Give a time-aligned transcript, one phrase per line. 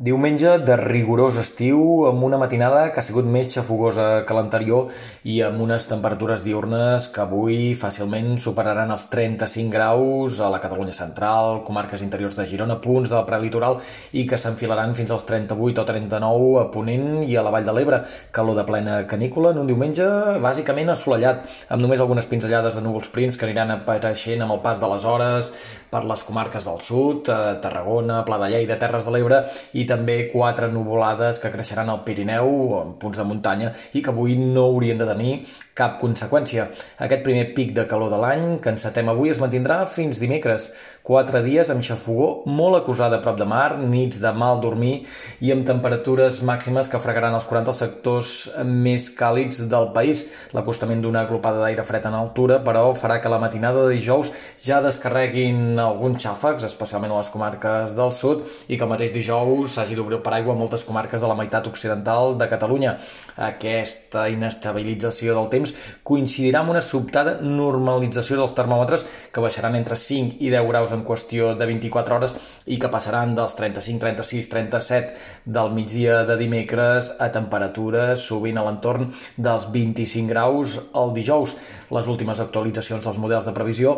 [0.00, 4.88] Diumenge de rigorós estiu, amb una matinada que ha sigut més xafogosa que l'anterior
[5.28, 10.94] i amb unes temperatures diurnes que avui fàcilment superaran els 35 graus a la Catalunya
[10.96, 13.82] central, comarques interiors de Girona, punts del prelitoral
[14.16, 17.76] i que s'enfilaran fins als 38 o 39 a Ponent i a la Vall de
[17.76, 18.00] l'Ebre.
[18.32, 20.08] Calor de plena canícula en un diumenge
[20.40, 24.80] bàsicament assolellat, amb només algunes pinzellades de núvols prims que aniran apareixent amb el pas
[24.80, 25.52] de les hores
[25.92, 27.28] per les comarques del sud,
[27.60, 29.42] Tarragona, Pla de Lleida, Terres de l'Ebre
[29.76, 32.48] i també quatre nuvolades que creixeran al Pirineu,
[32.82, 35.34] en punts de muntanya, i que avui no haurien de tenir
[35.76, 36.66] cap conseqüència.
[37.00, 40.68] Aquest primer pic de calor de l'any que encetem avui es mantindrà fins dimecres.
[41.02, 45.06] Quatre dies amb xafogó molt acusada a prop de mar, nits de mal dormir
[45.42, 48.34] i amb temperatures màximes que fregaran els 40 sectors
[48.68, 50.26] més càlids del país.
[50.52, 54.30] L'acostament d'una aglopada d'aire fred en altura, però, farà que la matinada de dijous
[54.62, 59.71] ja descarreguin alguns xàfecs, especialment a les comarques del sud, i que el mateix dijous
[59.72, 62.96] s'hagi d'obrir el paraigua a moltes comarques de la meitat occidental de Catalunya.
[63.36, 65.74] Aquesta inestabilització del temps
[66.06, 71.04] coincidirà amb una sobtada normalització dels termòmetres que baixaran entre 5 i 10 graus en
[71.08, 77.12] qüestió de 24 hores i que passaran dels 35, 36, 37 del migdia de dimecres
[77.18, 81.56] a temperatures sovint a l'entorn dels 25 graus el dijous.
[81.92, 83.96] Les últimes actualitzacions dels models de previsió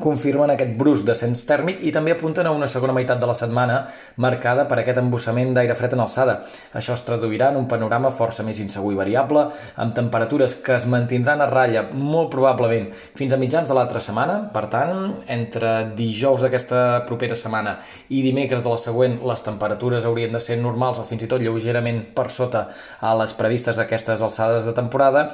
[0.00, 3.80] confirmen aquest brusc descens tèrmic i també apunten a una segona meitat de la setmana
[4.16, 6.40] marcada per aquest embussament d'aire fred en alçada.
[6.74, 10.86] Això es traduirà en un panorama força més insegur i variable, amb temperatures que es
[10.90, 14.40] mantindran a ratlla molt probablement fins a mitjans de l'altra setmana.
[14.54, 14.94] Per tant,
[15.30, 20.58] entre dijous d'aquesta propera setmana i dimecres de la següent, les temperatures haurien de ser
[20.60, 22.68] normals o fins i tot lleugerament per sota
[23.00, 25.30] a les previstes aquestes alçades de temporada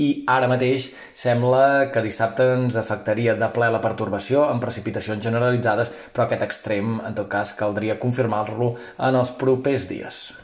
[0.00, 5.24] i ara mateix sembla que dissabte ens afectaria de ple la perturbació pertorbació amb precipitacions
[5.24, 10.43] generalitzades, però aquest extrem, en tot cas, caldria confirmar-lo en els propers dies.